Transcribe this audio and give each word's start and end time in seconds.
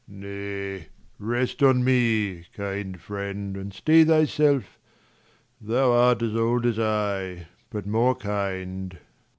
Leir. 0.09 0.79
Nay, 0.79 0.87
rest 1.19 1.61
on 1.61 1.83
me, 1.83 2.47
kind 2.53 2.99
friend, 2.99 3.55
and 3.55 3.71
stay 3.71 4.03
thyself, 4.03 4.79
Thou 5.61 5.91
art 5.91 6.23
as 6.23 6.35
old 6.35 6.65
as 6.65 6.79
I, 6.79 7.45
but 7.69 7.85
more 7.85 8.15
kind. 8.15 8.97